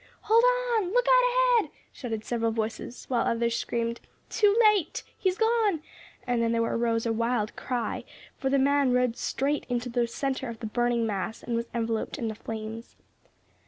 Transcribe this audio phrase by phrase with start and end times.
[0.21, 0.43] "Hold
[0.75, 1.23] on!" "Lookout
[1.61, 5.83] ahead!" shouted several voices, while others screamed "Too late!" "He's gone!"
[6.25, 8.03] and then there arose a wild cry,
[8.35, 12.17] for the man rowed straight into the centre of the burning mass and was enveloped
[12.17, 12.95] in the flames.